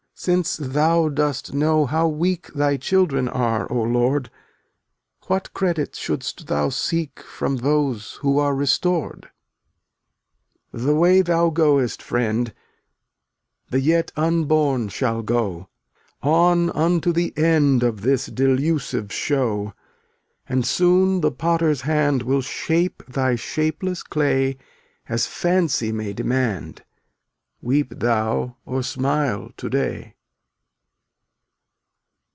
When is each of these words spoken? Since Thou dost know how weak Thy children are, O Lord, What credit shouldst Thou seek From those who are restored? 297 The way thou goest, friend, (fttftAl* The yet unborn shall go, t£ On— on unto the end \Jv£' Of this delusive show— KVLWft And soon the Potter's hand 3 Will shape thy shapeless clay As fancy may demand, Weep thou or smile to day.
Since 0.13 0.57
Thou 0.57 1.09
dost 1.09 1.51
know 1.51 1.87
how 1.87 2.07
weak 2.07 2.53
Thy 2.53 2.77
children 2.77 3.27
are, 3.27 3.67
O 3.71 3.81
Lord, 3.81 4.29
What 5.25 5.51
credit 5.55 5.95
shouldst 5.95 6.45
Thou 6.45 6.69
seek 6.69 7.21
From 7.21 7.55
those 7.55 8.17
who 8.21 8.37
are 8.37 8.53
restored? 8.53 9.31
297 10.73 10.85
The 10.85 10.95
way 10.95 11.21
thou 11.23 11.49
goest, 11.49 12.03
friend, 12.03 12.49
(fttftAl* 12.51 13.71
The 13.71 13.79
yet 13.79 14.11
unborn 14.15 14.89
shall 14.89 15.23
go, 15.23 15.69
t£ 16.21 16.27
On— 16.29 16.69
on 16.69 16.69
unto 16.79 17.11
the 17.11 17.35
end 17.35 17.81
\Jv£' 17.81 17.87
Of 17.87 18.01
this 18.01 18.27
delusive 18.27 19.11
show— 19.11 19.69
KVLWft 20.47 20.49
And 20.49 20.67
soon 20.67 21.21
the 21.21 21.31
Potter's 21.31 21.81
hand 21.81 22.21
3 22.21 22.27
Will 22.29 22.41
shape 22.43 23.01
thy 23.07 23.33
shapeless 23.35 24.03
clay 24.03 24.59
As 25.09 25.25
fancy 25.25 25.91
may 25.91 26.13
demand, 26.13 26.83
Weep 27.63 27.93
thou 27.99 28.57
or 28.65 28.81
smile 28.81 29.51
to 29.55 29.69
day. 29.69 30.15